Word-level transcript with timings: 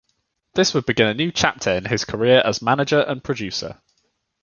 This 0.55 0.73
would 0.73 0.87
begin 0.87 1.05
a 1.05 1.13
new 1.13 1.31
chapter 1.31 1.69
in 1.69 1.85
his 1.85 2.05
career 2.05 2.41
as 2.43 2.59
manager 2.59 3.01
and 3.01 3.23
producer. 3.23 3.81